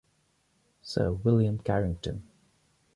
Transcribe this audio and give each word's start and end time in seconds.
Sir 0.81 1.11
William 1.23 1.59
Carington. 1.59 2.23